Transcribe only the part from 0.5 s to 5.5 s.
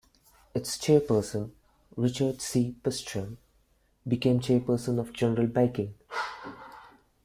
Its chairperson, Richard C. Pistell, became chairperson of General